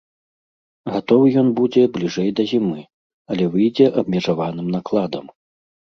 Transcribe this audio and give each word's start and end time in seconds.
Гатовы 0.93 1.27
ён 1.41 1.51
будзе 1.59 1.83
бліжэй 1.97 2.29
да 2.39 2.43
зімы, 2.53 2.79
але 3.35 3.43
выйдзе 3.57 3.85
абмежаваным 4.03 4.67
накладам. 4.79 5.25